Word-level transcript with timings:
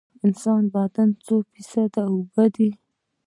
د 0.03 0.03
انسان 0.27 0.63
بدن 0.73 1.09
څو 1.25 1.35
فیصده 1.51 2.03
اوبه 2.13 2.45
دي؟ 2.55 2.69